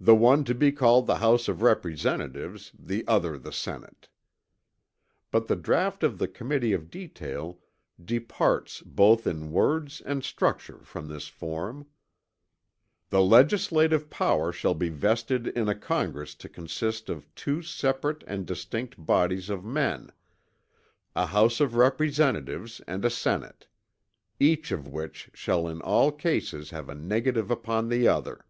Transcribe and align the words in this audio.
"The 0.00 0.16
one 0.16 0.42
to 0.46 0.52
be 0.52 0.72
called 0.72 1.06
the 1.06 1.18
House 1.18 1.46
of 1.46 1.62
Representatives, 1.62 2.72
the 2.76 3.06
other 3.06 3.38
the 3.38 3.52
Senate." 3.52 4.08
But 5.30 5.46
the 5.46 5.54
draught 5.54 6.02
of 6.02 6.18
the 6.18 6.26
Committee 6.26 6.72
of 6.72 6.90
Detail 6.90 7.60
departs 8.04 8.80
both 8.84 9.28
in 9.28 9.52
words 9.52 10.00
and 10.04 10.24
structure 10.24 10.80
from 10.82 11.06
this 11.06 11.28
form: 11.28 11.86
"The 13.10 13.22
Legislative 13.22 14.10
Power 14.10 14.50
shall 14.50 14.74
be 14.74 14.88
vested 14.88 15.46
in 15.46 15.68
a 15.68 15.76
Congress 15.76 16.34
to 16.34 16.48
consist 16.48 17.08
of 17.08 17.32
two 17.36 17.62
separate 17.62 18.24
and 18.26 18.46
distinct 18.46 19.06
bodies 19.06 19.50
of 19.50 19.64
men, 19.64 20.10
a 21.14 21.26
House 21.26 21.60
of 21.60 21.76
Representatives 21.76 22.80
and 22.88 23.04
a 23.04 23.08
Senate; 23.10 23.68
each 24.40 24.72
of 24.72 24.88
which 24.88 25.30
shall 25.32 25.68
in 25.68 25.80
all 25.80 26.10
cases 26.10 26.70
have 26.70 26.88
a 26.88 26.94
negative 26.96 27.52
upon 27.52 27.88
the 27.88 28.08
other." 28.08 28.44